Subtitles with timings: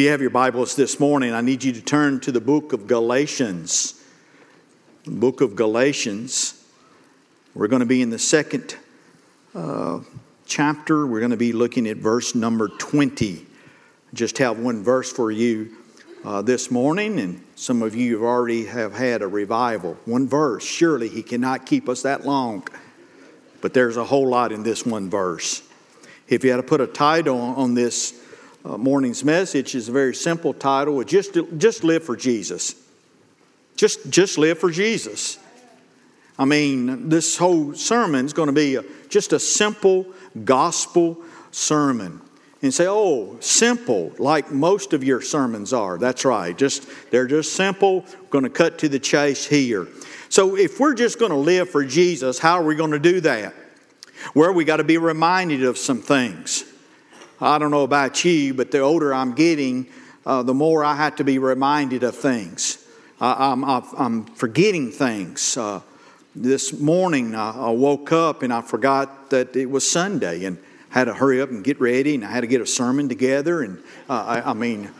[0.00, 2.86] you have your Bibles this morning, I need you to turn to the book of
[2.86, 4.02] Galatians.
[5.06, 6.64] Book of Galatians.
[7.54, 8.76] We're going to be in the second
[9.54, 10.00] uh,
[10.46, 11.06] chapter.
[11.06, 13.44] We're going to be looking at verse number 20.
[14.14, 15.76] Just have one verse for you
[16.24, 19.98] uh, this morning, and some of you have already have had a revival.
[20.06, 20.64] One verse.
[20.64, 22.66] Surely He cannot keep us that long.
[23.60, 25.62] But there's a whole lot in this one verse.
[26.26, 28.19] If you had to put a title on this
[28.64, 32.74] uh, morning's message is a very simple title just, just live for Jesus.
[33.76, 35.38] Just, just live for Jesus.
[36.38, 40.06] I mean, this whole sermon is going to be a, just a simple
[40.44, 41.18] gospel
[41.50, 42.20] sermon.
[42.62, 45.96] And say, oh, simple, like most of your sermons are.
[45.96, 46.56] That's right.
[46.56, 48.04] Just they're just simple.
[48.28, 49.88] going to cut to the chase here.
[50.28, 53.22] So if we're just going to live for Jesus, how are we going to do
[53.22, 53.54] that?
[54.34, 56.69] Well, we got to be reminded of some things.
[57.40, 59.86] I don't know about you, but the older I'm getting,
[60.26, 62.86] uh, the more I have to be reminded of things.
[63.20, 65.56] Am I'm, I'm forgetting things.
[65.56, 65.80] Uh,
[66.34, 70.58] this morning I, I woke up and I forgot that it was Sunday and
[70.90, 73.62] had to hurry up and get ready and I had to get a sermon together.
[73.62, 73.78] And
[74.08, 74.90] uh, I, I, mean,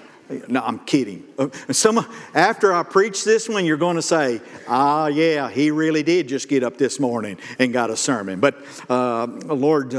[0.49, 1.25] no, I'm kidding.
[1.39, 6.03] Uh, some, after I preach this one, you're going to say, ah, yeah, he really
[6.03, 8.41] did just get up this morning and got a sermon.
[8.41, 8.57] But
[8.89, 9.95] uh, Lord,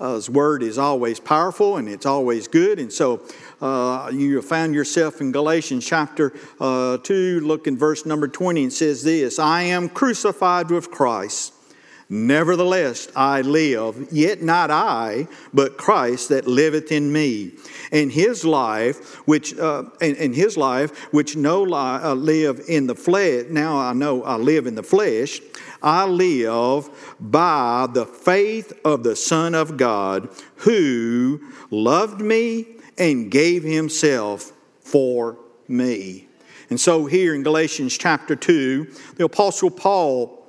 [0.00, 2.78] uh, his word is always powerful and it's always good.
[2.78, 3.22] And so
[3.60, 8.72] uh, you found yourself in Galatians chapter uh, 2, look in verse number 20, and
[8.72, 11.54] says this I am crucified with Christ.
[12.12, 17.52] Nevertheless, I live, yet not I, but Christ that liveth in me.
[17.92, 22.88] And his life, which uh, in, in, his life, which no lie, uh, live in
[22.88, 23.44] the flesh.
[23.48, 25.40] Now I know I live in the flesh.
[25.82, 32.66] I live by the faith of the Son of God, who loved me
[32.98, 36.28] and gave himself for me.
[36.68, 40.44] And so, here in Galatians chapter 2, the Apostle Paul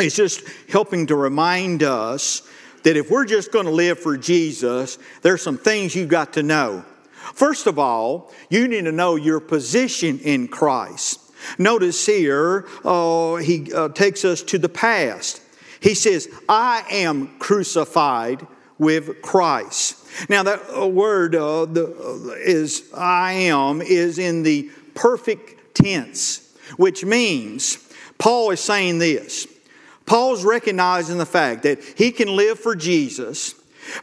[0.00, 2.42] is just helping to remind us
[2.82, 6.42] that if we're just going to live for Jesus, there's some things you've got to
[6.42, 6.84] know.
[7.34, 11.20] First of all, you need to know your position in Christ.
[11.58, 15.42] Notice here, uh, he uh, takes us to the past.
[15.80, 18.46] He says, I am crucified
[18.78, 19.98] with Christ.
[20.28, 26.56] Now, that uh, word uh, the, uh, is I am is in the perfect tense,
[26.76, 27.78] which means
[28.18, 29.46] Paul is saying this.
[30.06, 33.54] Paul's recognizing the fact that he can live for Jesus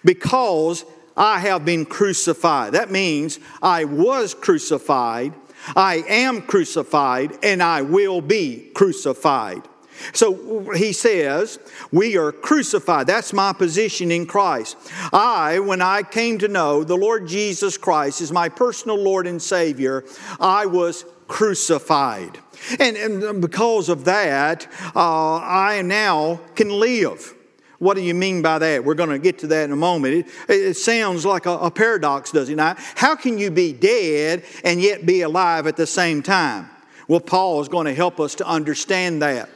[0.04, 0.86] because
[1.16, 2.74] I have been crucified.
[2.74, 5.34] That means I was crucified
[5.76, 9.68] I am crucified and I will be crucified.
[10.14, 11.60] So he says,
[11.92, 13.08] We are crucified.
[13.08, 14.78] That's my position in Christ.
[15.12, 19.42] I, when I came to know the Lord Jesus Christ as my personal Lord and
[19.42, 20.06] Savior,
[20.40, 22.40] I was crucified.
[22.80, 27.34] And, and because of that, uh, I now can live.
[27.80, 28.84] What do you mean by that?
[28.84, 30.14] We're going to get to that in a moment.
[30.14, 32.78] It, it sounds like a, a paradox, does it not?
[32.96, 36.70] How can you be dead and yet be alive at the same time?
[37.08, 39.50] Well, Paul is going to help us to understand that.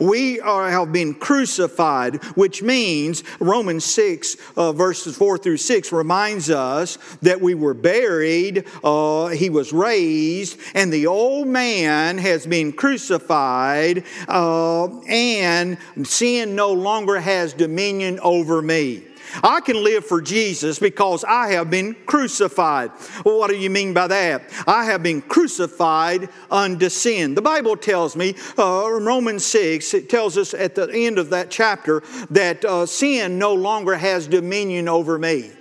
[0.00, 6.50] We are, have been crucified, which means Romans 6, uh, verses 4 through 6, reminds
[6.50, 12.72] us that we were buried, uh, he was raised, and the old man has been
[12.72, 19.04] crucified, uh, and sin no longer has dominion over me.
[19.42, 22.90] I can live for Jesus because I have been crucified.
[23.24, 24.42] Well, what do you mean by that?
[24.66, 27.34] I have been crucified unto sin.
[27.34, 31.50] The Bible tells me, uh, Romans 6, it tells us at the end of that
[31.50, 35.52] chapter that uh, sin no longer has dominion over me.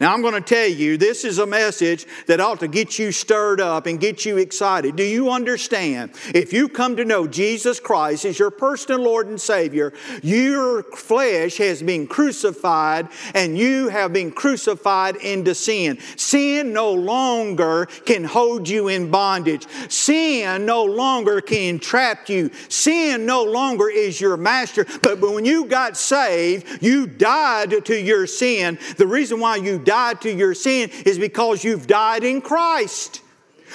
[0.00, 3.12] Now, I'm going to tell you, this is a message that ought to get you
[3.12, 4.96] stirred up and get you excited.
[4.96, 6.12] Do you understand?
[6.34, 9.92] If you come to know Jesus Christ as your personal Lord and Savior,
[10.22, 15.98] your flesh has been crucified and you have been crucified into sin.
[16.16, 19.66] Sin no longer can hold you in bondage.
[19.88, 22.50] Sin no longer can trap you.
[22.68, 24.84] Sin no longer is your master.
[25.02, 28.78] But when you got saved, you died to your sin.
[28.96, 33.22] The reason why you died to your sin is because you've died in Christ.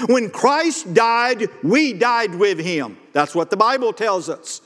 [0.08, 2.98] When Christ died, we died with him.
[3.14, 4.62] That's what the Bible tells us.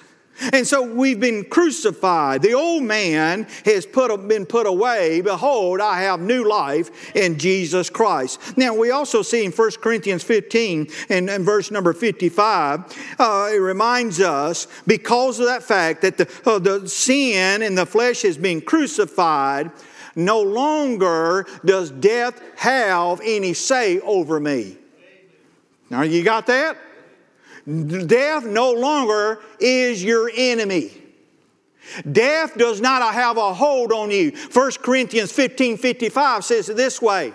[0.51, 2.41] And so we've been crucified.
[2.41, 5.21] The old man has put, been put away.
[5.21, 8.57] Behold, I have new life in Jesus Christ.
[8.57, 13.57] Now, we also see in 1 Corinthians 15 and, and verse number 55, uh, it
[13.57, 18.37] reminds us because of that fact that the, uh, the sin in the flesh has
[18.37, 19.71] been crucified,
[20.15, 24.77] no longer does death have any say over me.
[25.89, 26.77] Now, you got that?
[27.65, 30.91] Death no longer is your enemy.
[32.11, 34.31] Death does not have a hold on you.
[34.51, 37.33] 1 Corinthians 15 55 says it this way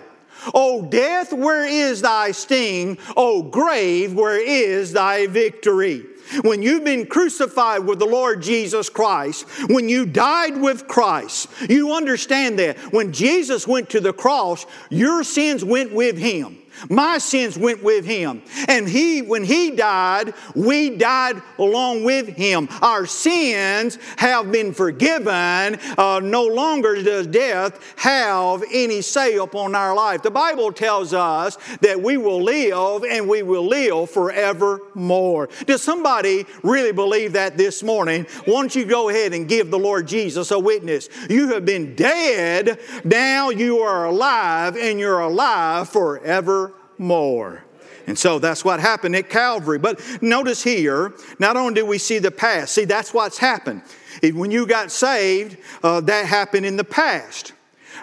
[0.53, 2.97] O death, where is thy sting?
[3.15, 6.05] O grave, where is thy victory?
[6.43, 11.93] When you've been crucified with the Lord Jesus Christ, when you died with Christ, you
[11.93, 12.77] understand that.
[12.93, 16.60] When Jesus went to the cross, your sins went with him.
[16.89, 18.41] My sins went with him.
[18.67, 22.67] And he, when he died, we died along with him.
[22.81, 25.79] Our sins have been forgiven.
[25.97, 30.21] Uh, no longer does death have any say upon our life.
[30.21, 35.49] The Bible tells us that we will live and we will live forevermore.
[35.65, 38.25] Does somebody really believe that this morning?
[38.45, 41.09] Why don't you go ahead and give the Lord Jesus a witness?
[41.29, 46.70] You have been dead, now you are alive, and you're alive forever
[47.01, 47.63] more.
[48.07, 49.77] And so that's what happened at Calvary.
[49.77, 53.83] But notice here, not only do we see the past, see, that's what's happened.
[54.21, 57.53] When you got saved, uh, that happened in the past.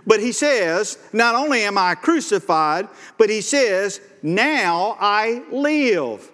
[0.07, 6.31] But he says, not only am I crucified, but he says, now I live.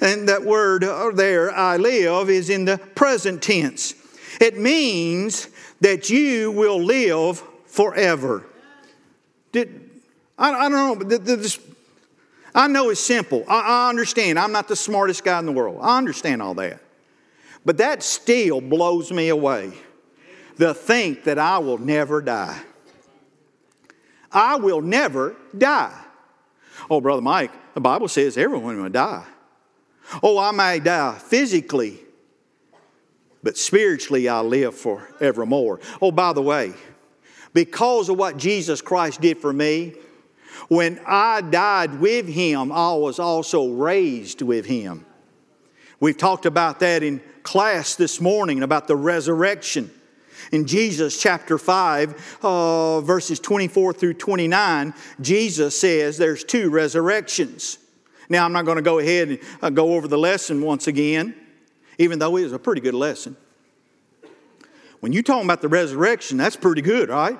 [0.00, 3.94] And that word uh, there, I live, is in the present tense.
[4.40, 5.48] It means
[5.80, 8.46] that you will live forever.
[9.52, 9.90] Did,
[10.38, 11.58] I, I don't know, this
[12.54, 13.44] I know it's simple.
[13.48, 14.38] I, I understand.
[14.38, 15.78] I'm not the smartest guy in the world.
[15.80, 16.80] I understand all that.
[17.64, 19.72] But that still blows me away.
[20.56, 22.60] The think that I will never die.
[24.32, 25.98] I will never die.
[26.88, 29.24] Oh, Brother Mike, the Bible says everyone will die.
[30.22, 32.00] Oh, I may die physically,
[33.42, 35.80] but spiritually I live forevermore.
[36.02, 36.72] Oh, by the way,
[37.52, 39.94] because of what Jesus Christ did for me,
[40.68, 45.06] when I died with him, I was also raised with him.
[46.00, 49.90] We've talked about that in class this morning about the resurrection.
[50.52, 57.78] In Jesus chapter 5, uh, verses 24 through 29, Jesus says there's two resurrections.
[58.28, 61.34] Now, I'm not going to go ahead and uh, go over the lesson once again,
[61.98, 63.36] even though it was a pretty good lesson.
[65.00, 67.38] When you're talking about the resurrection, that's pretty good, right?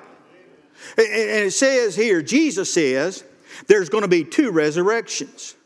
[0.96, 3.24] And it says here, Jesus says,
[3.66, 5.56] there's going to be two resurrections.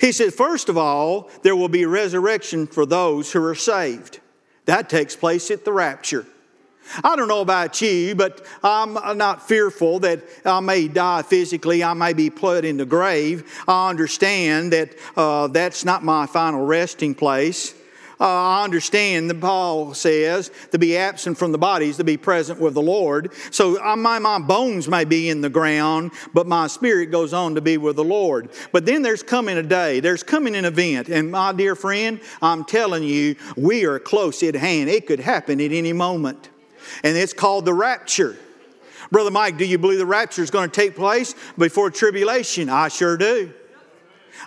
[0.00, 4.20] He said, first of all, there will be resurrection for those who are saved.
[4.64, 6.26] That takes place at the rapture.
[7.02, 11.82] I don't know about you, but I'm not fearful that I may die physically.
[11.82, 13.44] I may be put in the grave.
[13.66, 17.74] I understand that uh, that's not my final resting place.
[18.18, 22.58] Uh, I understand that Paul says to be absent from the bodies, to be present
[22.58, 23.32] with the Lord.
[23.50, 27.54] So uh, my, my bones may be in the ground, but my spirit goes on
[27.56, 28.48] to be with the Lord.
[28.72, 31.08] But then there's coming a day, there's coming an event.
[31.08, 34.88] And my dear friend, I'm telling you, we are close at hand.
[34.88, 36.48] It could happen at any moment.
[37.04, 38.36] And it's called the rapture.
[39.10, 42.68] Brother Mike, do you believe the rapture is going to take place before tribulation?
[42.70, 43.52] I sure do.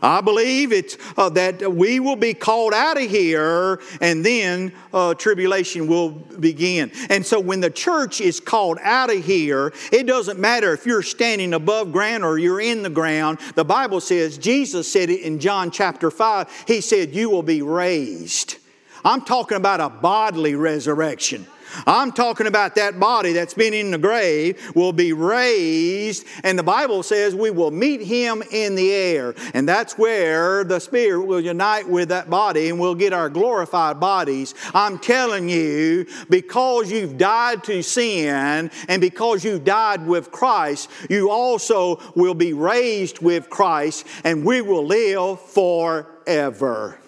[0.01, 5.13] I believe it's uh, that we will be called out of here and then uh,
[5.13, 6.91] tribulation will begin.
[7.09, 11.03] And so when the church is called out of here, it doesn't matter if you're
[11.03, 13.39] standing above ground or you're in the ground.
[13.55, 17.61] The Bible says, Jesus said it in John chapter 5, He said, You will be
[17.61, 18.57] raised.
[19.03, 21.47] I'm talking about a bodily resurrection.
[21.85, 26.63] I'm talking about that body that's been in the grave will be raised, and the
[26.63, 29.35] Bible says we will meet him in the air.
[29.53, 33.99] And that's where the Spirit will unite with that body and we'll get our glorified
[33.99, 34.53] bodies.
[34.73, 41.29] I'm telling you, because you've died to sin and because you've died with Christ, you
[41.29, 46.99] also will be raised with Christ, and we will live forever.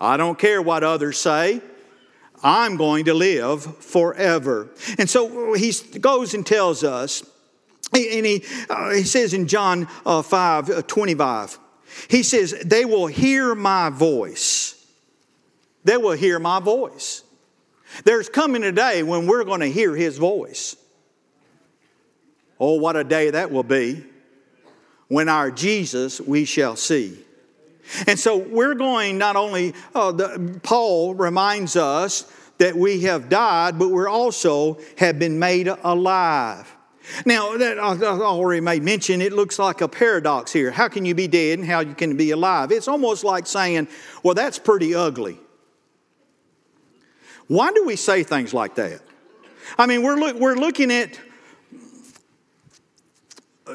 [0.00, 1.60] I don't care what others say.
[2.42, 4.68] I'm going to live forever.
[4.98, 7.22] And so he goes and tells us,
[7.92, 11.58] and he, uh, he says in John uh, 5 uh, 25,
[12.08, 14.76] he says, They will hear my voice.
[15.84, 17.24] They will hear my voice.
[18.04, 20.76] There's coming a day when we're going to hear his voice.
[22.60, 24.04] Oh, what a day that will be
[25.08, 27.18] when our Jesus we shall see.
[28.06, 33.78] And so we're going not only, uh, the, Paul reminds us that we have died,
[33.78, 36.76] but we're also have been made alive.
[37.24, 40.70] Now, that I already made mention, it looks like a paradox here.
[40.70, 42.70] How can you be dead and how you can be alive?
[42.70, 43.88] It's almost like saying,
[44.22, 45.38] well, that's pretty ugly.
[47.48, 49.00] Why do we say things like that?
[49.76, 51.18] I mean, we're, look, we're looking at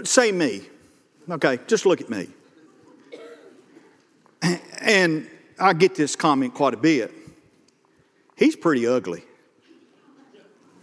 [0.04, 0.62] say me.
[1.30, 2.28] Okay, just look at me.
[4.82, 5.28] And
[5.60, 7.12] I get this comment quite a bit.
[8.36, 9.24] He's pretty ugly.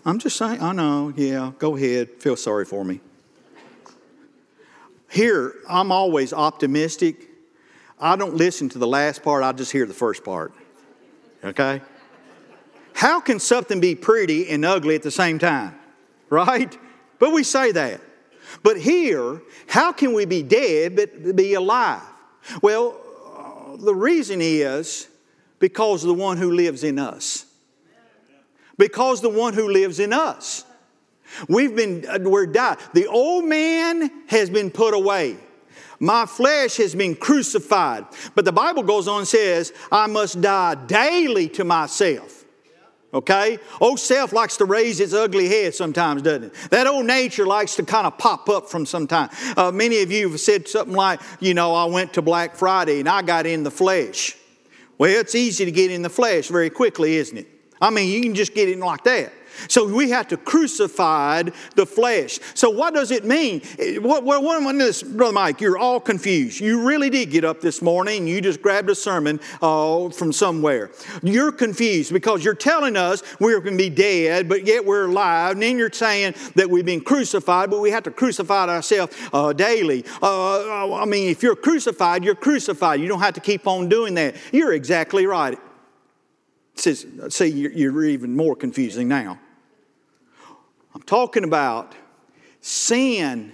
[0.04, 3.00] I'm just saying, I know, yeah, go ahead, feel sorry for me.
[5.10, 7.28] Here, I'm always optimistic.
[8.00, 10.52] I don't listen to the last part, I just hear the first part.
[11.44, 11.82] Okay?
[12.94, 15.78] How can something be pretty and ugly at the same time?
[16.30, 16.76] Right?
[17.18, 18.00] But we say that.
[18.62, 22.02] But here, how can we be dead but be alive?
[22.60, 22.96] Well,
[23.76, 25.08] the reason is
[25.58, 27.46] because of the one who lives in us.
[28.78, 30.64] Because the one who lives in us.
[31.48, 32.78] We've been, uh, we're died.
[32.94, 35.36] The old man has been put away.
[36.00, 38.06] My flesh has been crucified.
[38.34, 42.41] But the Bible goes on and says, I must die daily to myself.
[43.14, 43.58] Okay?
[43.80, 46.54] Old self likes to raise its ugly head sometimes, doesn't it?
[46.70, 49.28] That old nature likes to kind of pop up from some time.
[49.56, 53.00] Uh, many of you have said something like, you know, I went to Black Friday
[53.00, 54.36] and I got in the flesh.
[54.96, 57.48] Well, it's easy to get in the flesh very quickly, isn't it?
[57.80, 59.32] I mean, you can just get in like that.
[59.68, 61.44] So we have to crucify
[61.74, 62.38] the flesh.
[62.54, 63.62] So what does it mean?
[64.00, 66.60] What, what, what this, Brother Mike, you're all confused.
[66.60, 70.90] You really did get up this morning you just grabbed a sermon uh, from somewhere.
[71.22, 75.52] You're confused because you're telling us we're going to be dead, but yet we're alive.
[75.52, 79.52] And then you're saying that we've been crucified, but we have to crucify ourselves uh,
[79.52, 80.04] daily.
[80.22, 83.00] Uh, I mean, if you're crucified, you're crucified.
[83.00, 84.36] You don't have to keep on doing that.
[84.52, 85.58] You're exactly right.
[86.74, 89.38] Says, see, you're even more confusing now.
[90.94, 91.94] I'm talking about
[92.60, 93.52] sin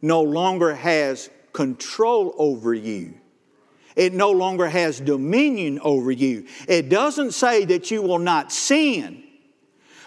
[0.00, 3.14] no longer has control over you.
[3.94, 6.46] It no longer has dominion over you.
[6.66, 9.22] It doesn't say that you will not sin,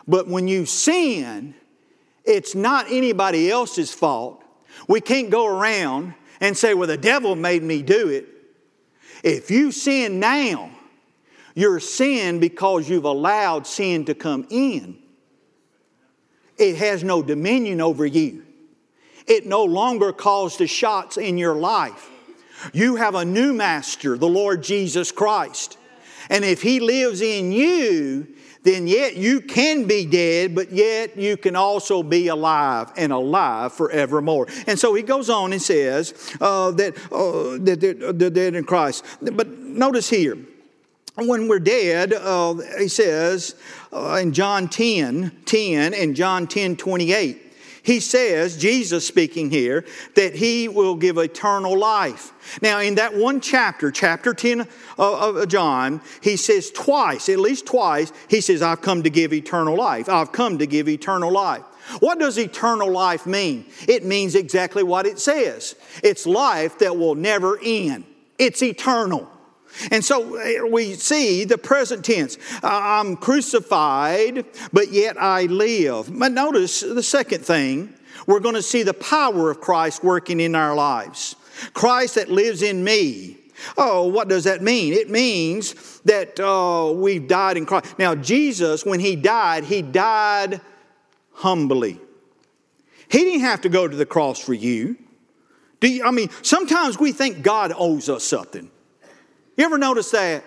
[0.08, 1.54] but when you sin,
[2.24, 4.44] it's not anybody else's fault.
[4.88, 8.28] We can't go around and say, well, the devil made me do it.
[9.24, 10.72] If you sin now,
[11.56, 15.00] you're sin because you've allowed sin to come in.
[16.58, 18.46] It has no dominion over you.
[19.26, 22.10] It no longer calls the shots in your life.
[22.74, 25.78] You have a new master, the Lord Jesus Christ.
[26.30, 28.28] And if He lives in you,
[28.64, 33.72] then yet you can be dead, but yet you can also be alive and alive
[33.74, 34.48] forevermore.
[34.66, 39.06] And so he goes on and says uh, that, uh, that dead in Christ.
[39.22, 40.36] But notice here,
[41.16, 43.56] when we're dead, uh, he says
[43.94, 47.42] uh, in John 10, 10 and John 10, 28,
[47.84, 52.32] he says, Jesus speaking here, that he will give eternal life.
[52.60, 54.68] Now, in that one chapter, chapter 10
[54.98, 59.78] of John, he says twice, at least twice, he says, I've come to give eternal
[59.78, 60.10] life.
[60.10, 61.62] I've come to give eternal life.
[62.00, 63.66] What does eternal life mean?
[63.88, 68.06] It means exactly what it says it's life that will never end,
[68.40, 69.30] it's eternal.
[69.92, 72.38] And so uh, we see the present tense.
[72.64, 76.10] I'm crucified, but yet I live.
[76.18, 77.94] But notice the second thing,
[78.28, 81.36] we're going to see the power of Christ working in our lives.
[81.74, 83.38] Christ that lives in me.
[83.78, 84.94] Oh, what does that mean?
[84.94, 87.98] It means that uh, we've died in Christ.
[87.98, 90.60] Now, Jesus, when he died, he died
[91.32, 92.00] humbly.
[93.10, 94.98] He didn't have to go to the cross for you.
[95.80, 98.72] Do you, I mean, sometimes we think God owes us something.
[99.58, 100.44] You ever notice that?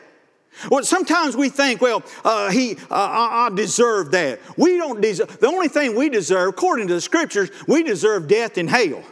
[0.71, 4.41] Well, sometimes we think, well, uh, he, uh, I, I deserve that.
[4.57, 5.39] We don't deserve.
[5.39, 9.03] The only thing we deserve, according to the scriptures, we deserve death and hell.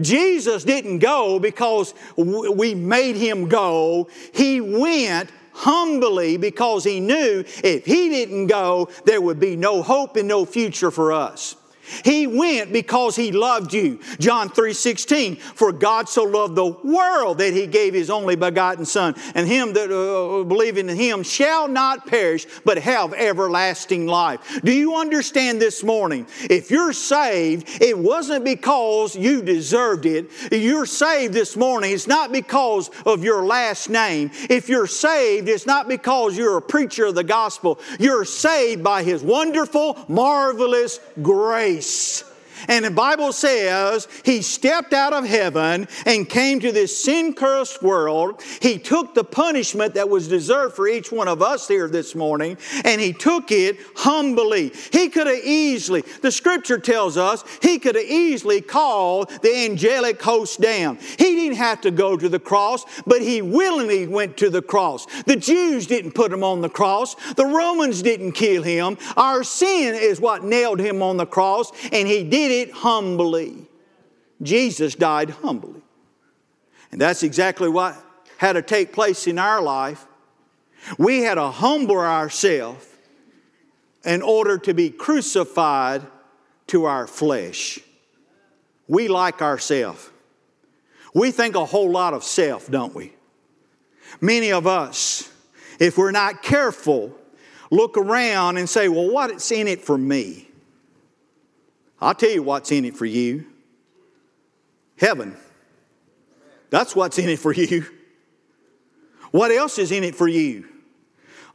[0.00, 4.08] Jesus didn't go because we made him go.
[4.32, 10.16] He went humbly because he knew if he didn't go, there would be no hope
[10.16, 11.56] and no future for us.
[12.04, 13.98] He went because he loved you.
[14.18, 19.14] John 3:16, for God so loved the world that he gave his only begotten son,
[19.34, 24.60] and him that uh, believing in him shall not perish but have everlasting life.
[24.64, 26.26] Do you understand this morning?
[26.48, 30.30] If you're saved, it wasn't because you deserved it.
[30.52, 34.30] You're saved this morning, it's not because of your last name.
[34.48, 37.80] If you're saved, it's not because you're a preacher of the gospel.
[37.98, 42.31] You're saved by his wonderful, marvelous grace grace.
[42.68, 47.82] And the Bible says he stepped out of heaven and came to this sin cursed
[47.82, 48.42] world.
[48.60, 52.56] He took the punishment that was deserved for each one of us here this morning
[52.84, 54.72] and he took it humbly.
[54.92, 60.20] He could have easily, the scripture tells us, he could have easily called the angelic
[60.22, 60.98] host down.
[61.18, 65.06] He didn't have to go to the cross, but he willingly went to the cross.
[65.24, 68.98] The Jews didn't put him on the cross, the Romans didn't kill him.
[69.16, 73.66] Our sin is what nailed him on the cross, and he did it humbly.
[74.40, 75.82] Jesus died humbly.
[76.90, 77.96] And that's exactly what
[78.36, 80.06] had to take place in our life.
[80.98, 82.86] We had to humble ourselves
[84.04, 86.02] in order to be crucified
[86.68, 87.78] to our flesh.
[88.88, 90.10] We like ourselves.
[91.14, 93.12] We think a whole lot of self, don't we?
[94.20, 95.30] Many of us,
[95.78, 97.16] if we're not careful,
[97.70, 100.48] look around and say, Well, what's in it for me?
[102.02, 103.46] I'll tell you what's in it for you
[104.98, 105.36] heaven.
[106.70, 107.84] That's what's in it for you.
[109.30, 110.68] What else is in it for you?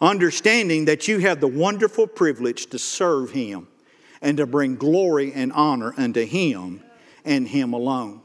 [0.01, 3.68] Understanding that you have the wonderful privilege to serve Him
[4.22, 6.84] and to bring glory and honor unto Him
[7.24, 8.22] and Him alone.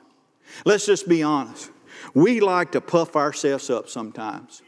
[0.65, 1.71] Let's just be honest.
[2.15, 4.61] We like to puff ourselves up sometimes.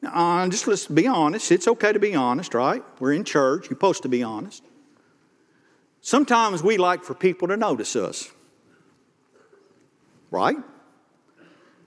[0.00, 1.50] Now, uh, just let's be honest.
[1.52, 2.82] It's okay to be honest, right?
[2.98, 3.64] We're in church.
[3.64, 4.62] You're supposed to be honest.
[6.00, 8.30] Sometimes we like for people to notice us,
[10.30, 10.56] right?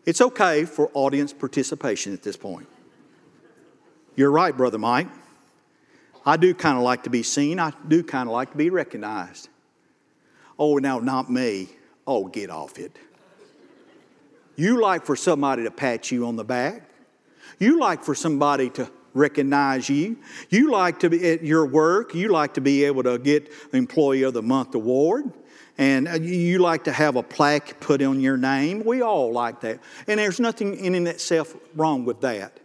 [0.06, 2.68] It's okay for audience participation at this point.
[4.16, 5.08] You're right, Brother Mike.
[6.26, 8.70] I do kind of like to be seen, I do kind of like to be
[8.70, 9.50] recognized.
[10.58, 11.70] Oh, now, not me.
[12.06, 12.96] Oh, get off it.
[14.56, 16.84] You like for somebody to pat you on the back.
[17.60, 20.18] You like for somebody to recognize you.
[20.50, 24.24] You like to be at your work, you like to be able to get Employee
[24.24, 25.32] of the Month award.
[25.78, 28.84] And uh, you like to have a plaque put on your name.
[28.86, 29.80] We all like that.
[30.08, 32.60] And there's nothing in and itself wrong with that.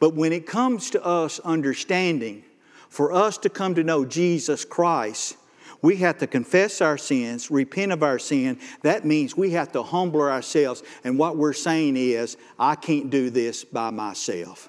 [0.00, 2.44] But when it comes to us understanding,
[2.88, 5.36] for us to come to know Jesus Christ,
[5.82, 8.58] we have to confess our sins, repent of our sin.
[8.82, 10.82] That means we have to humble ourselves.
[11.04, 14.68] And what we're saying is, I can't do this by myself.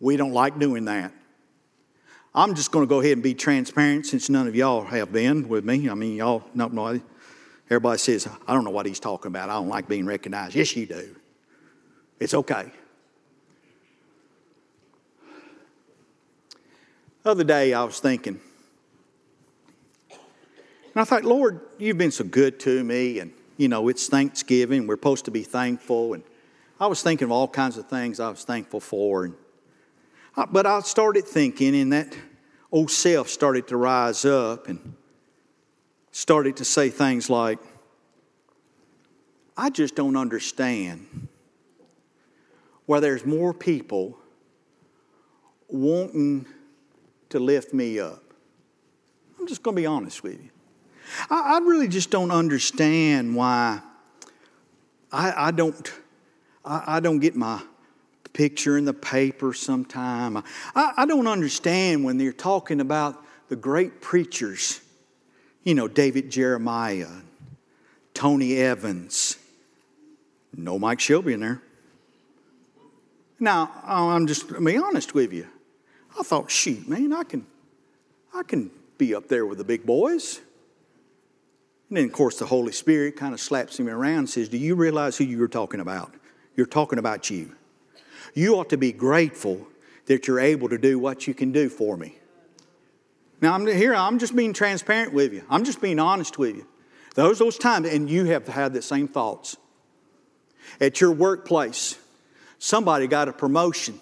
[0.00, 1.12] We don't like doing that.
[2.34, 5.48] I'm just going to go ahead and be transparent since none of y'all have been
[5.48, 5.90] with me.
[5.90, 7.02] I mean, y'all don't.
[7.68, 9.50] Everybody says, I don't know what he's talking about.
[9.50, 10.54] I don't like being recognized.
[10.54, 11.16] Yes, you do.
[12.18, 12.70] It's okay.
[17.22, 18.40] The other day, I was thinking,
[20.10, 23.18] and I thought, Lord, you've been so good to me.
[23.18, 24.86] And, you know, it's Thanksgiving.
[24.86, 26.14] We're supposed to be thankful.
[26.14, 26.22] And
[26.80, 29.26] I was thinking of all kinds of things I was thankful for.
[29.26, 29.34] And,
[30.50, 32.16] but I started thinking, and that
[32.72, 34.94] old self started to rise up and
[36.12, 37.58] started to say things like,
[39.56, 41.28] I just don't understand
[42.86, 44.18] why there's more people
[45.68, 46.46] wanting
[47.28, 48.22] to lift me up.
[49.38, 50.50] I'm just going to be honest with you.
[51.28, 53.80] I, I really just don't understand why
[55.12, 55.92] I, I don't
[56.64, 57.60] I, I, don't get my
[58.32, 60.36] picture in the paper sometime.
[60.36, 64.80] I, I don't understand when they're talking about the great preachers,
[65.64, 67.08] you know, David Jeremiah,
[68.14, 69.36] Tony Evans,
[70.56, 71.62] no Mike Shelby in there.
[73.38, 75.46] Now, oh, I'm just to be honest with you.
[76.18, 77.46] I thought, shoot, man, I can,
[78.34, 80.40] I can be up there with the big boys.
[81.88, 84.58] And then, of course, the Holy Spirit kind of slaps him around and says, Do
[84.58, 86.14] you realize who you're talking about?
[86.54, 87.52] You're talking about you.
[88.34, 89.66] You ought to be grateful
[90.06, 92.16] that you're able to do what you can do for me.
[93.40, 95.44] Now, I'm here, I'm just being transparent with you.
[95.48, 96.66] I'm just being honest with you.
[97.14, 99.56] Those, those times, and you have had the same thoughts.
[100.80, 101.98] At your workplace,
[102.58, 103.98] somebody got a promotion,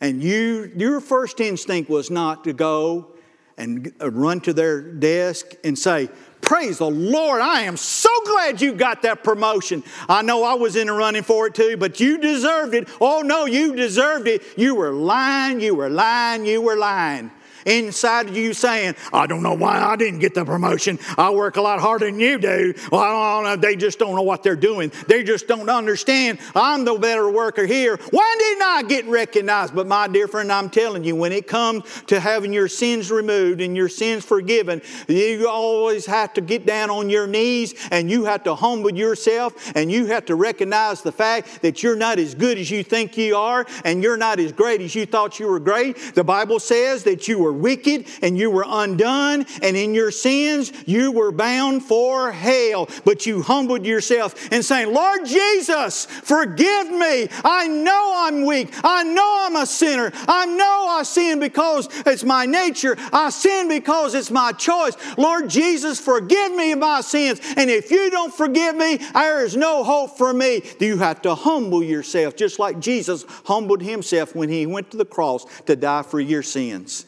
[0.00, 3.15] and you, your first instinct was not to go
[3.56, 6.08] and uh, run to their desk and say,
[6.42, 7.40] Praise the Lord.
[7.40, 9.82] I am so glad you got that promotion.
[10.08, 12.88] I know I was in the running for it too, but you deserved it.
[13.00, 14.42] Oh, no, you deserved it.
[14.56, 17.32] You were lying, you were lying, you were lying
[17.66, 20.98] inside of you saying, I don't know why I didn't get the promotion.
[21.18, 22.74] I work a lot harder than you do.
[22.90, 23.56] Well, I don't know.
[23.56, 24.92] They just don't know what they're doing.
[25.08, 26.38] They just don't understand.
[26.54, 27.98] I'm the better worker here.
[28.10, 29.74] Why didn't I get recognized?
[29.74, 33.60] But my dear friend, I'm telling you, when it comes to having your sins removed
[33.60, 38.24] and your sins forgiven, you always have to get down on your knees and you
[38.24, 42.34] have to humble yourself and you have to recognize the fact that you're not as
[42.34, 45.48] good as you think you are and you're not as great as you thought you
[45.48, 45.96] were great.
[46.14, 50.72] The Bible says that you were wicked and you were undone, and in your sins
[50.86, 52.88] you were bound for hell.
[53.04, 57.28] But you humbled yourself and saying, Lord Jesus, forgive me.
[57.44, 58.72] I know I'm weak.
[58.82, 60.12] I know I'm a sinner.
[60.28, 62.96] I know I sin because it's my nature.
[63.12, 64.96] I sin because it's my choice.
[65.16, 67.40] Lord Jesus, forgive me of my sins.
[67.56, 70.62] And if you don't forgive me, there is no hope for me.
[70.80, 75.04] You have to humble yourself, just like Jesus humbled himself when he went to the
[75.04, 77.06] cross to die for your sins.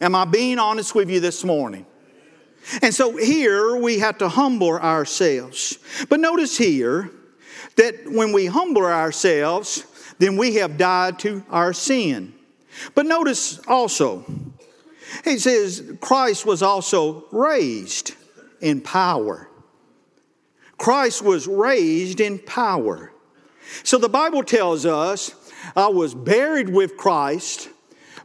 [0.00, 1.86] Am I being honest with you this morning?
[2.82, 5.78] And so here we have to humble ourselves.
[6.08, 7.10] But notice here
[7.76, 9.84] that when we humble ourselves,
[10.18, 12.34] then we have died to our sin.
[12.94, 14.24] But notice also,
[15.24, 18.14] he says Christ was also raised
[18.60, 19.48] in power.
[20.78, 23.12] Christ was raised in power.
[23.82, 25.34] So the Bible tells us,
[25.76, 27.68] I was buried with Christ,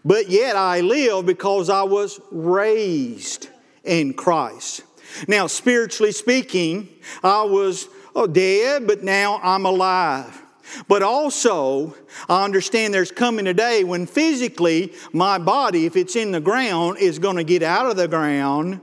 [0.04, 3.50] but yet I live because I was raised
[3.84, 4.84] in Christ.
[5.28, 6.88] Now, spiritually speaking,
[7.24, 10.44] I was oh, dead, but now I'm alive.
[10.88, 11.96] But also,
[12.28, 17.00] I understand there's coming a day when physically my body, if it's in the ground,
[17.00, 18.82] is going to get out of the ground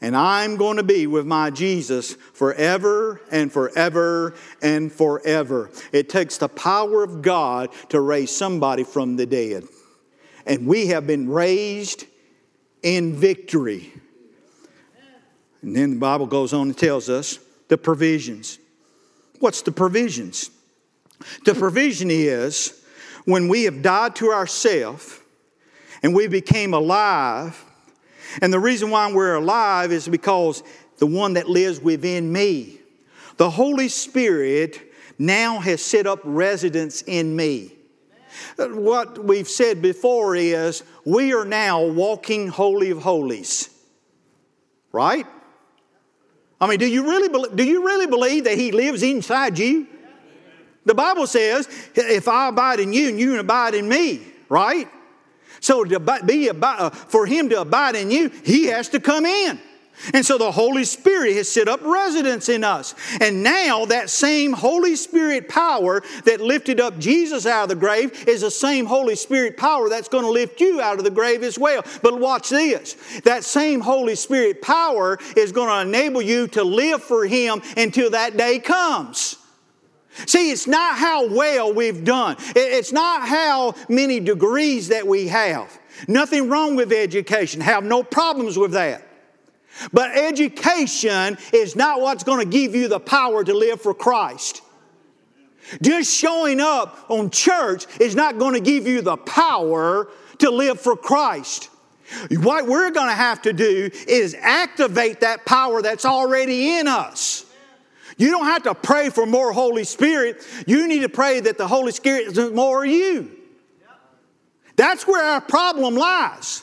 [0.00, 5.70] and I'm going to be with my Jesus forever and forever and forever.
[5.92, 9.64] It takes the power of God to raise somebody from the dead.
[10.46, 12.06] And we have been raised
[12.82, 13.92] in victory.
[15.62, 18.58] And then the Bible goes on and tells us the provisions.
[19.40, 20.50] What's the provisions?
[21.44, 22.80] The provision is
[23.24, 25.18] when we have died to ourselves
[26.02, 27.62] and we became alive
[28.42, 30.62] and the reason why we're alive is because
[30.98, 32.80] the one that lives within me,
[33.36, 37.75] the Holy Spirit, now has set up residence in me.
[38.56, 43.70] What we've said before is we are now walking holy of holies.
[44.92, 45.26] Right?
[46.60, 49.86] I mean, do you really, believe, do you really believe that He lives inside you?
[50.86, 54.88] The Bible says, if I abide in you and you abide in me, right?
[55.60, 56.48] So to be
[57.08, 59.58] for him to abide in you, he has to come in.
[60.12, 62.94] And so the Holy Spirit has set up residence in us.
[63.20, 68.28] And now that same Holy Spirit power that lifted up Jesus out of the grave
[68.28, 71.42] is the same Holy Spirit power that's going to lift you out of the grave
[71.42, 71.84] as well.
[72.02, 72.94] But watch this.
[73.24, 78.10] That same Holy Spirit power is going to enable you to live for Him until
[78.10, 79.36] that day comes.
[80.26, 82.36] See, it's not how well we've done.
[82.54, 85.78] It's not how many degrees that we have.
[86.08, 87.60] Nothing wrong with education.
[87.60, 89.05] Have no problems with that.
[89.92, 94.62] But education is not what's going to give you the power to live for Christ.
[95.82, 100.08] Just showing up on church is not going to give you the power
[100.38, 101.70] to live for Christ.
[102.30, 107.44] What we're going to have to do is activate that power that's already in us.
[108.16, 110.42] You don't have to pray for more Holy Spirit.
[110.66, 113.32] You need to pray that the Holy Spirit is more you.
[114.76, 116.62] That's where our problem lies.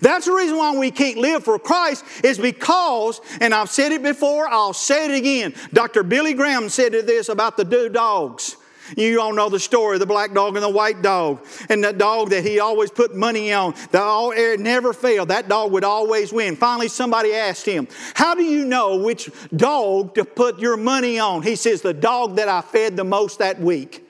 [0.00, 4.02] That's the reason why we can't live for Christ is because, and I've said it
[4.02, 5.54] before, I'll say it again.
[5.72, 6.02] Dr.
[6.02, 8.56] Billy Graham said this about the two dogs.
[8.96, 11.44] You all know the story the black dog and the white dog.
[11.68, 15.28] And that dog that he always put money on, that all, never failed.
[15.28, 16.56] That dog would always win.
[16.56, 21.42] Finally, somebody asked him, How do you know which dog to put your money on?
[21.42, 24.06] He says, The dog that I fed the most that week.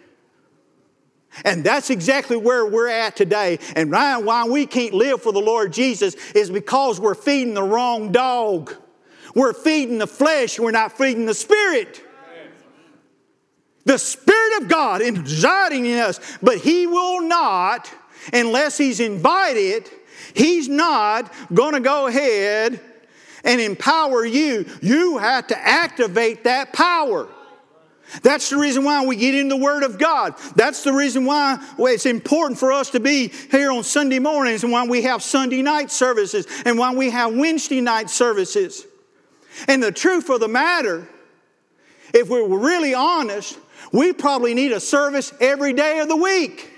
[1.44, 3.58] And that's exactly where we're at today.
[3.74, 8.12] And why we can't live for the Lord Jesus is because we're feeding the wrong
[8.12, 8.74] dog.
[9.34, 12.02] We're feeding the flesh, we're not feeding the spirit.
[13.84, 17.92] The Spirit of God is residing in us, but He will not,
[18.32, 19.90] unless He's invited,
[20.32, 22.80] He's not going to go ahead
[23.44, 24.64] and empower you.
[24.80, 27.28] You have to activate that power.
[28.22, 30.34] That's the reason why we get in the Word of God.
[30.54, 34.72] That's the reason why it's important for us to be here on Sunday mornings and
[34.72, 38.86] why we have Sunday night services and why we have Wednesday night services.
[39.68, 41.08] And the truth of the matter,
[42.12, 43.58] if we were really honest,
[43.92, 46.70] we probably need a service every day of the week.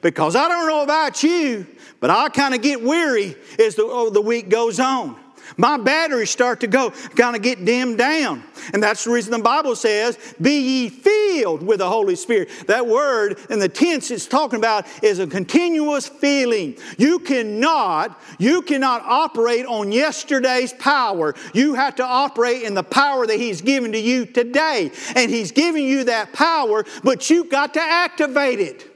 [0.00, 1.66] Because I don't know about you,
[2.00, 5.18] but I kind of get weary as the, oh, the week goes on.
[5.56, 8.44] My batteries start to go, kind of get dimmed down.
[8.72, 12.50] And that's the reason the Bible says, Be ye filled with the Holy Spirit.
[12.66, 16.76] That word in the tense it's talking about is a continuous feeling.
[16.98, 21.34] You cannot, you cannot operate on yesterday's power.
[21.54, 24.90] You have to operate in the power that He's given to you today.
[25.14, 28.87] And He's giving you that power, but you've got to activate it.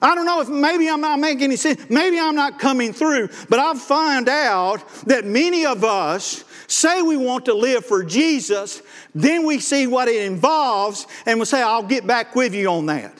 [0.00, 1.88] I don't know if maybe I'm not making any sense.
[1.90, 7.16] Maybe I'm not coming through, but I've found out that many of us say we
[7.16, 8.82] want to live for Jesus,
[9.14, 12.86] then we see what it involves, and we say, I'll get back with you on
[12.86, 13.14] that.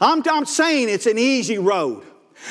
[0.00, 2.04] I'm, I'm saying it's an easy road.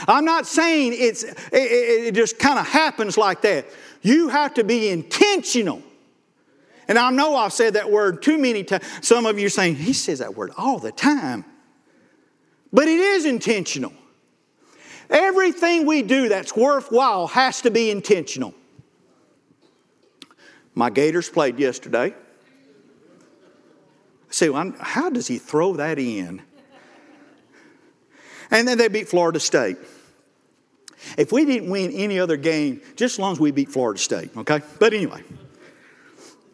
[0.07, 3.65] I'm not saying it's, it, it just kind of happens like that.
[4.01, 5.83] You have to be intentional.
[6.87, 8.83] And I know I've said that word too many times.
[9.01, 11.45] Some of you are saying, he says that word all the time.
[12.73, 13.93] But it is intentional.
[15.09, 18.53] Everything we do that's worthwhile has to be intentional.
[20.73, 22.13] My Gators played yesterday.
[24.29, 26.41] Say, well, how does he throw that in?
[28.49, 29.77] And then they beat Florida State.
[31.17, 34.29] If we didn't win any other game, just as long as we beat Florida State,
[34.37, 34.61] okay?
[34.79, 35.23] But anyway,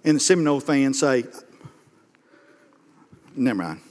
[0.03, 1.25] and the Seminole fans say,
[3.35, 3.81] never mind.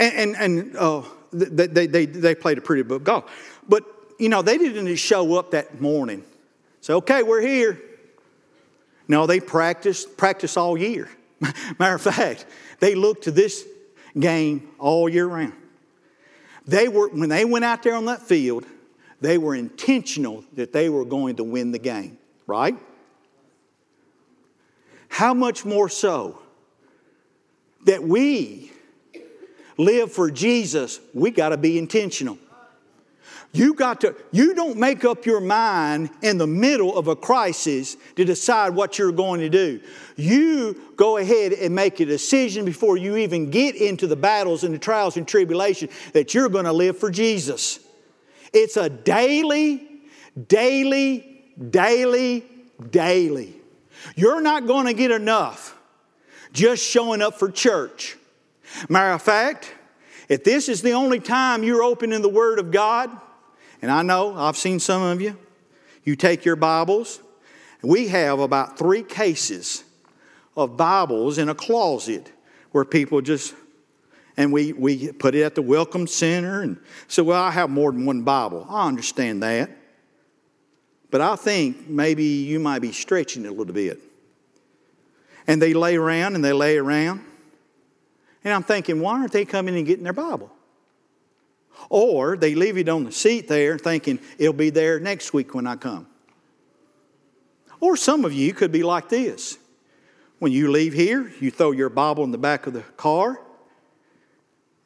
[0.00, 3.30] And, and, and uh, they, they, they played a pretty good golf.
[3.68, 3.84] But,
[4.18, 6.24] you know, they didn't just show up that morning.
[6.80, 7.80] Say, okay, we're here.
[9.06, 11.10] No, they practiced, practiced all year.
[11.78, 12.46] Matter of fact,
[12.80, 13.66] they looked to this
[14.18, 15.52] game all year round.
[16.66, 18.64] They were, when they went out there on that field,
[19.20, 22.76] they were intentional that they were going to win the game, right?
[25.08, 26.40] How much more so
[27.84, 28.69] that we
[29.80, 32.38] live for Jesus, we got to be intentional.
[33.52, 37.96] You got to, you don't make up your mind in the middle of a crisis
[38.14, 39.80] to decide what you're going to do.
[40.14, 44.72] You go ahead and make a decision before you even get into the battles and
[44.72, 47.80] the trials and tribulation that you're going to live for Jesus.
[48.52, 49.88] It's a daily,
[50.46, 52.44] daily, daily,
[52.90, 53.56] daily.
[54.14, 55.76] You're not going to get enough
[56.52, 58.16] just showing up for church.
[58.88, 59.74] Matter of fact,
[60.28, 63.10] if this is the only time you're opening the Word of God,
[63.82, 65.36] and I know I've seen some of you,
[66.04, 67.20] you take your Bibles.
[67.82, 69.84] We have about three cases
[70.56, 72.30] of Bibles in a closet
[72.72, 73.54] where people just,
[74.36, 76.62] and we, we put it at the Welcome Center.
[76.62, 76.78] And
[77.08, 78.66] so, well, I have more than one Bible.
[78.68, 79.70] I understand that.
[81.10, 83.98] But I think maybe you might be stretching it a little bit.
[85.46, 87.24] And they lay around and they lay around.
[88.44, 90.50] And I'm thinking, why aren't they coming and getting their Bible?
[91.88, 95.66] Or they leave it on the seat there thinking it'll be there next week when
[95.66, 96.06] I come.
[97.80, 99.58] Or some of you could be like this.
[100.38, 103.40] When you leave here, you throw your Bible in the back of the car.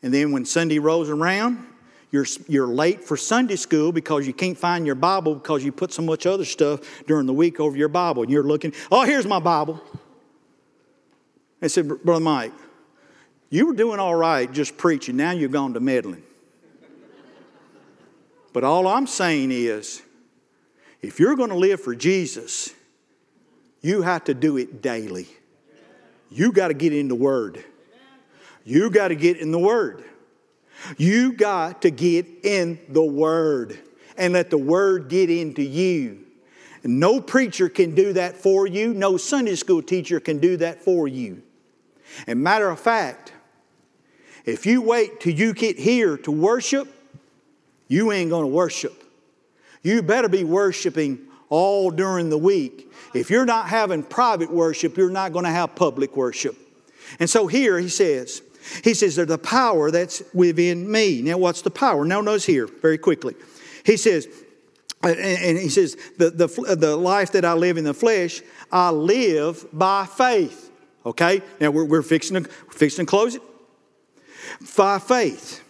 [0.02, 1.66] And then when Sunday rolls around,
[2.10, 5.92] you're, you're late for Sunday school because you can't find your Bible because you put
[5.92, 8.22] so much other stuff during the week over your Bible.
[8.22, 9.82] And you're looking, oh, here's my Bible.
[11.60, 12.52] I said, Brother Mike,
[13.50, 15.16] you were doing all right just preaching.
[15.16, 16.22] Now you've gone to meddling.
[18.52, 20.00] But all I'm saying is,
[21.02, 22.72] if you're going to live for Jesus,
[23.83, 25.28] you have to do it daily.
[26.30, 27.62] You got to get in the Word.
[28.64, 30.02] You got to get in the Word.
[30.96, 33.78] You got to get in the Word
[34.16, 36.24] and let the Word get into you.
[36.83, 38.94] No preacher can do that for you.
[38.94, 41.42] No Sunday school teacher can do that for you.
[42.26, 43.34] And matter of fact,
[44.44, 46.88] if you wait till you get here to worship,
[47.88, 49.04] you ain't going to worship.
[49.83, 52.92] You better be worshiping all during the week.
[53.14, 56.57] If you're not having private worship, you're not going to have public worship.
[57.20, 58.42] And so here he says,
[58.83, 61.20] he says, there's the power that's within me.
[61.22, 62.04] Now, what's the power?
[62.04, 63.35] Now, notice here very quickly.
[63.85, 64.26] He says,
[65.04, 68.40] uh, and he says, the, the, the life that I live in the flesh,
[68.72, 70.70] I live by faith.
[71.04, 71.42] Okay?
[71.61, 73.42] Now, we're, we're fixing, to, fixing to close it.
[74.76, 75.62] By faith.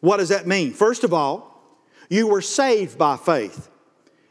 [0.00, 0.72] What does that mean?
[0.72, 1.62] First of all,
[2.08, 3.68] you were saved by faith.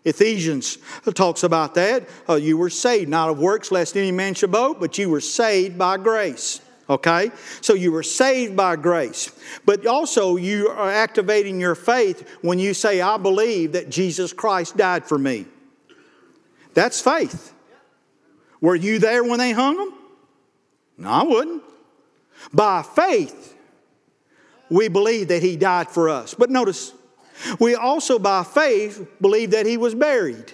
[0.04, 0.78] Ephesians
[1.14, 2.08] talks about that.
[2.28, 5.22] Uh, you were saved, not of works, lest any man should boast, but you were
[5.22, 6.60] saved by grace.
[6.90, 7.32] Okay?
[7.62, 9.32] So you were saved by grace.
[9.66, 14.76] But also, you are activating your faith when you say, I believe that Jesus Christ
[14.76, 15.46] died for me.
[16.74, 17.54] That's faith.
[18.60, 19.94] Were you there when they hung him?
[20.98, 21.64] No, I wouldn't.
[22.54, 23.56] By faith,
[24.72, 26.34] we believe that he died for us.
[26.34, 26.94] But notice,
[27.60, 30.54] we also by faith believe that he was buried.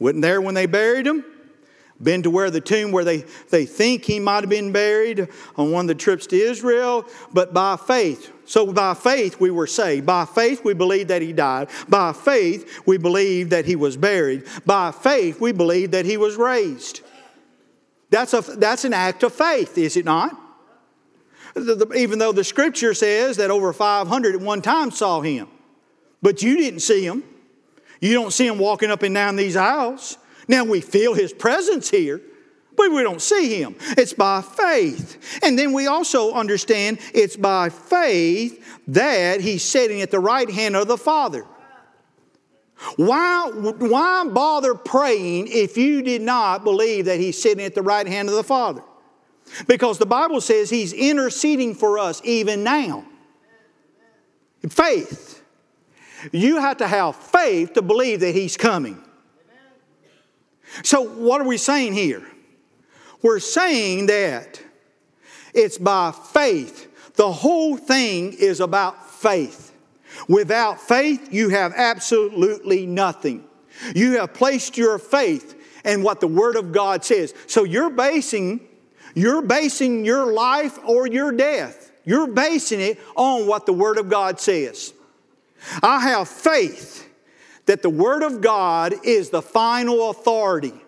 [0.00, 1.24] Wasn't there when they buried him?
[2.02, 3.18] Been to where the tomb where they,
[3.50, 7.54] they think he might have been buried on one of the trips to Israel, but
[7.54, 8.32] by faith.
[8.46, 10.04] So by faith we were saved.
[10.04, 11.68] By faith we believe that he died.
[11.88, 14.42] By faith we believe that he was buried.
[14.66, 17.02] By faith we believe that he was raised.
[18.10, 20.41] That's, a, that's an act of faith, is it not?
[21.56, 25.48] Even though the scripture says that over 500 at one time saw him.
[26.22, 27.24] But you didn't see him.
[28.00, 30.18] You don't see him walking up and down these aisles.
[30.48, 32.20] Now we feel his presence here,
[32.76, 33.76] but we don't see him.
[33.96, 35.40] It's by faith.
[35.42, 40.74] And then we also understand it's by faith that he's sitting at the right hand
[40.76, 41.44] of the Father.
[42.96, 48.06] Why, why bother praying if you did not believe that he's sitting at the right
[48.06, 48.82] hand of the Father?
[49.66, 53.04] Because the Bible says He's interceding for us even now.
[54.68, 55.42] Faith.
[56.30, 59.02] You have to have faith to believe that He's coming.
[60.82, 62.22] So, what are we saying here?
[63.20, 64.60] We're saying that
[65.54, 66.88] it's by faith.
[67.16, 69.74] The whole thing is about faith.
[70.28, 73.44] Without faith, you have absolutely nothing.
[73.94, 77.34] You have placed your faith in what the Word of God says.
[77.46, 78.60] So you're basing,
[79.14, 81.90] you're basing your life or your death.
[82.04, 84.92] You're basing it on what the Word of God says.
[85.82, 87.08] I have faith
[87.66, 90.81] that the Word of God is the final authority.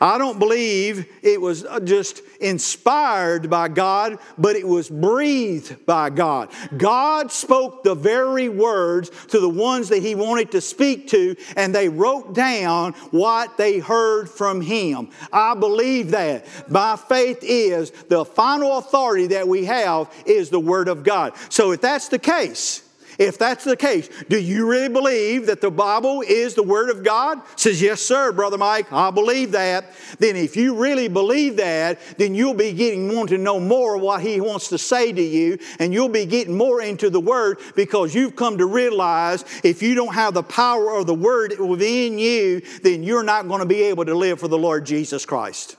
[0.00, 6.10] I don't believe it was uh, just inspired by God, but it was breathed by
[6.10, 6.50] God.
[6.76, 11.74] God spoke the very words to the ones that He wanted to speak to, and
[11.74, 15.10] they wrote down what they heard from Him.
[15.32, 16.46] I believe that.
[16.68, 21.34] My faith is the final authority that we have is the Word of God.
[21.48, 22.87] So if that's the case,
[23.18, 27.02] if that's the case, do you really believe that the Bible is the Word of
[27.02, 27.40] God?
[27.56, 29.92] Says, yes, sir, Brother Mike, I believe that.
[30.20, 34.20] Then if you really believe that, then you'll be getting wanting to know more what
[34.20, 38.14] He wants to say to you, and you'll be getting more into the Word because
[38.14, 42.60] you've come to realize if you don't have the power of the Word within you,
[42.84, 45.76] then you're not going to be able to live for the Lord Jesus Christ.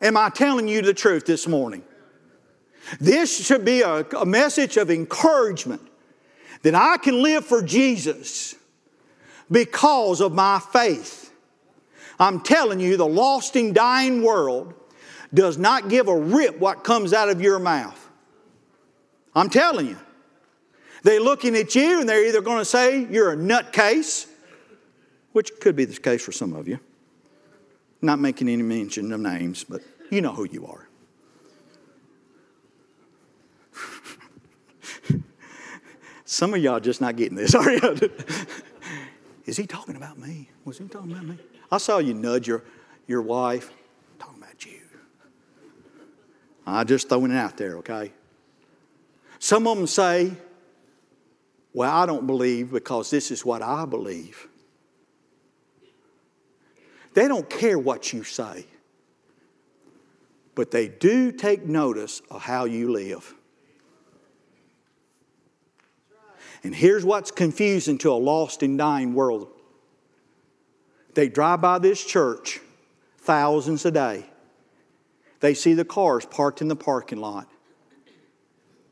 [0.00, 1.82] Am I telling you the truth this morning?
[3.00, 5.82] This should be a, a message of encouragement
[6.62, 8.54] that I can live for Jesus
[9.50, 11.32] because of my faith.
[12.18, 14.74] I'm telling you, the lost and dying world
[15.32, 18.08] does not give a rip what comes out of your mouth.
[19.34, 19.98] I'm telling you.
[21.04, 24.26] They're looking at you and they're either going to say you're a nutcase,
[25.32, 26.80] which could be the case for some of you.
[28.02, 30.87] Not making any mention of names, but you know who you are.
[36.30, 37.96] Some of y'all just not getting this, are you?
[39.46, 40.50] Is he talking about me?
[40.66, 41.38] Was he talking about me?
[41.72, 42.64] I saw you nudge your,
[43.06, 43.70] your wife.
[43.70, 44.80] I'm talking about you.
[46.66, 48.12] I'm just throwing it out there, okay?
[49.38, 50.32] Some of them say,
[51.72, 54.48] Well, I don't believe because this is what I believe.
[57.14, 58.66] They don't care what you say,
[60.54, 63.34] but they do take notice of how you live.
[66.62, 69.48] And here's what's confusing to a lost and dying world
[71.14, 72.60] they drive by this church
[73.18, 74.24] thousands a day.
[75.40, 77.48] They see the cars parked in the parking lot.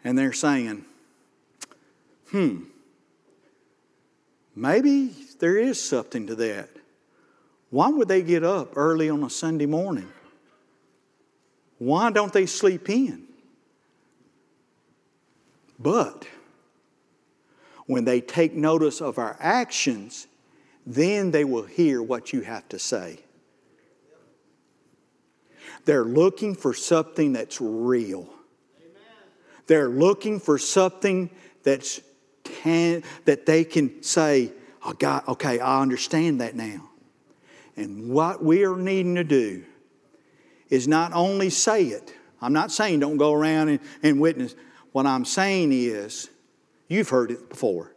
[0.02, 0.84] And they're saying,
[2.30, 2.64] hmm,
[4.56, 6.68] maybe there is something to that.
[7.70, 10.08] Why would they get up early on a Sunday morning?
[11.78, 13.24] Why don't they sleep in?
[15.78, 16.26] But
[17.86, 20.26] when they take notice of our actions,
[20.86, 23.18] then they will hear what you have to say.
[25.84, 28.28] They're looking for something that's real.
[29.66, 31.30] They're looking for something
[31.62, 32.00] that's
[32.64, 34.52] that they can say,
[34.84, 36.88] oh, God, okay, I understand that now.
[37.76, 39.64] And what we are needing to do
[40.70, 44.54] is not only say it, I'm not saying don't go around and, and witness.
[44.92, 46.28] What I'm saying is,
[46.88, 47.92] You've heard it before.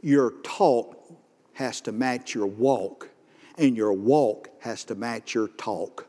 [0.00, 0.96] Your talk
[1.54, 3.10] has to match your walk,
[3.58, 6.06] and your walk has to match your talk.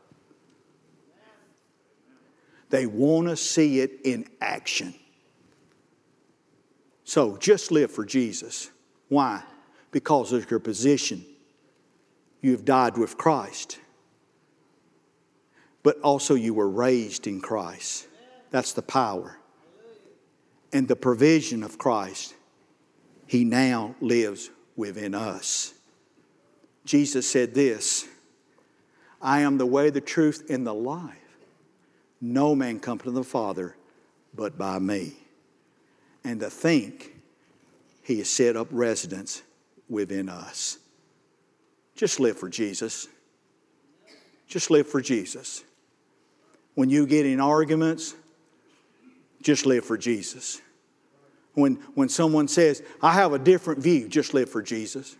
[2.70, 4.94] They want to see it in action.
[7.04, 8.70] So just live for Jesus.
[9.08, 9.42] Why?
[9.90, 11.26] Because of your position.
[12.40, 13.78] You've died with Christ,
[15.82, 18.08] but also you were raised in Christ.
[18.50, 19.36] That's the power
[20.72, 22.34] and the provision of Christ,
[23.26, 25.74] He now lives within us.
[26.84, 28.08] Jesus said this
[29.20, 31.16] I am the way, the truth, and the life.
[32.20, 33.76] No man comes to the Father
[34.34, 35.12] but by me.
[36.24, 37.14] And to think
[38.02, 39.42] He has set up residence
[39.88, 40.78] within us.
[41.96, 43.08] Just live for Jesus.
[44.46, 45.64] Just live for Jesus.
[46.74, 48.14] When you get in arguments,
[49.42, 50.60] just live for Jesus.
[51.54, 55.16] When, when someone says, I have a different view, just live for Jesus.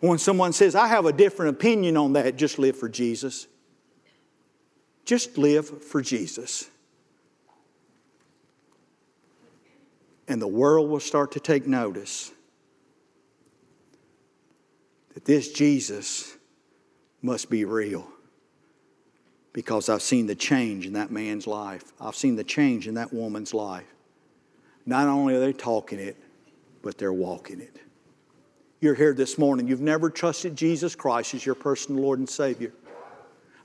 [0.00, 3.48] When someone says, I have a different opinion on that, just live for Jesus.
[5.04, 6.68] Just live for Jesus.
[10.28, 12.30] And the world will start to take notice
[15.14, 16.36] that this Jesus
[17.20, 18.06] must be real
[19.52, 21.92] because I've seen the change in that man's life.
[22.00, 23.86] I've seen the change in that woman's life.
[24.86, 26.16] Not only are they talking it,
[26.82, 27.76] but they're walking it.
[28.80, 32.72] you're here this morning, you've never trusted Jesus Christ as your personal Lord and Savior.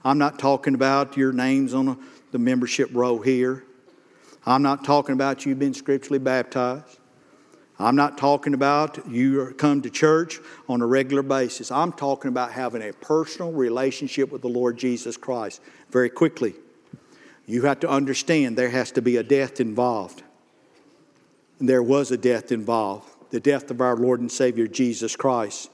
[0.04, 1.98] I'm not talking about your names on
[2.32, 3.64] the membership row here.
[4.46, 7.00] I'm not talking about you being scripturally baptized.
[7.80, 11.72] I'm not talking about you come to church on a regular basis.
[11.72, 15.62] I'm talking about having a personal relationship with the Lord Jesus Christ.
[15.92, 16.56] Very quickly,
[17.46, 20.24] you have to understand there has to be a death involved.
[21.60, 25.70] And there was a death involved the death of our Lord and Savior Jesus Christ.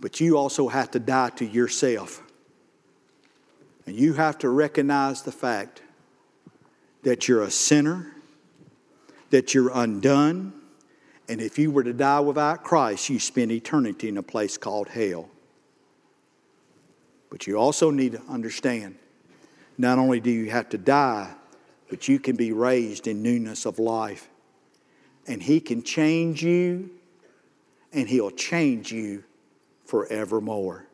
[0.00, 2.22] But you also have to die to yourself.
[3.86, 5.82] And you have to recognize the fact
[7.02, 8.14] that you're a sinner,
[9.30, 10.52] that you're undone,
[11.28, 14.88] and if you were to die without Christ, you spend eternity in a place called
[14.88, 15.28] hell.
[17.30, 18.96] But you also need to understand
[19.78, 21.32] not only do you have to die,
[21.88, 24.28] but you can be raised in newness of life
[25.26, 26.90] and He can change you,
[27.92, 29.24] and He'll change you
[29.84, 30.86] forevermore.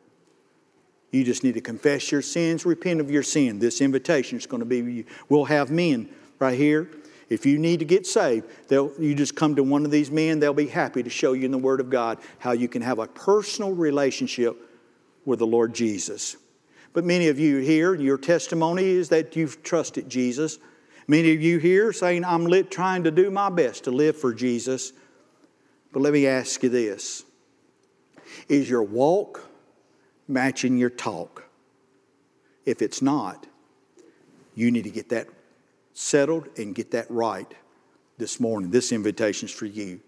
[1.11, 3.59] You just need to confess your sins, repent of your sin.
[3.59, 6.09] This invitation is going to be, we'll have men
[6.39, 6.89] right here.
[7.29, 10.53] If you need to get saved, you just come to one of these men, they'll
[10.53, 13.07] be happy to show you in the Word of God how you can have a
[13.07, 14.55] personal relationship
[15.25, 16.37] with the Lord Jesus.
[16.93, 20.57] But many of you here, your testimony is that you've trusted Jesus.
[21.07, 24.33] Many of you here saying, I'm lit, trying to do my best to live for
[24.33, 24.93] Jesus.
[25.91, 27.25] But let me ask you this
[28.47, 29.49] Is your walk
[30.27, 31.43] matching your talk?
[32.65, 33.47] If it's not,
[34.55, 35.27] you need to get that
[35.97, 37.51] settled and get that right
[38.19, 38.69] this morning.
[38.69, 39.99] This invitation is for you.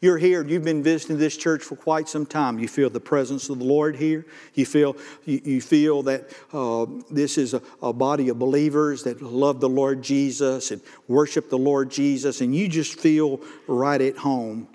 [0.00, 2.58] You're here, you've been visiting this church for quite some time.
[2.58, 4.26] You feel the presence of the Lord here.
[4.54, 9.22] You feel, you, you feel that uh, this is a, a body of believers that
[9.22, 14.18] love the Lord Jesus and worship the Lord Jesus, and you just feel right at
[14.18, 14.68] home.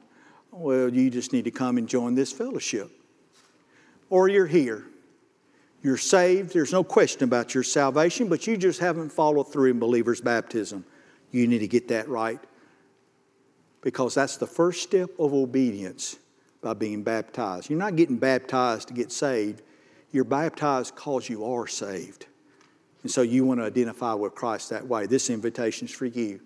[0.51, 2.89] Well, you just need to come and join this fellowship.
[4.09, 4.85] Or you're here.
[5.83, 6.53] You're saved.
[6.53, 10.85] There's no question about your salvation, but you just haven't followed through in believer's baptism.
[11.31, 12.39] You need to get that right
[13.81, 16.17] because that's the first step of obedience
[16.61, 17.69] by being baptized.
[17.69, 19.63] You're not getting baptized to get saved,
[20.11, 22.27] you're baptized because you are saved.
[23.01, 25.07] And so you want to identify with Christ that way.
[25.07, 26.39] This invitation is for you.